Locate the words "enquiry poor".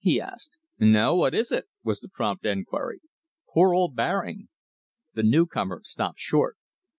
2.43-3.71